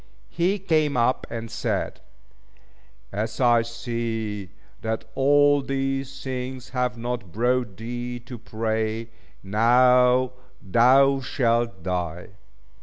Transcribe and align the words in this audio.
He 0.31 0.57
came 0.57 0.97
up 0.97 1.27
and 1.29 1.51
said 1.51 2.01
"As 3.11 3.39
I 3.39 3.61
see 3.61 4.49
that 4.81 5.05
all 5.13 5.61
these 5.61 6.23
things 6.23 6.69
have 6.69 6.97
not 6.97 7.31
brought 7.31 7.77
thee 7.77 8.19
to 8.21 8.39
pray, 8.39 9.11
now 9.43 10.31
thou 10.59 11.19
shalt 11.19 11.83
die." 11.83 12.29